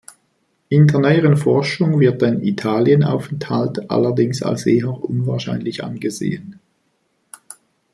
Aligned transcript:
In 0.69 0.87
der 0.87 0.99
neueren 0.99 1.37
Forschung 1.37 1.99
wird 1.99 2.23
ein 2.23 2.41
Italienaufenthalt 2.41 3.91
allerdings 3.91 4.41
als 4.41 4.65
eher 4.65 4.89
unwahrscheinlich 4.89 5.83
angesehen. 5.83 6.59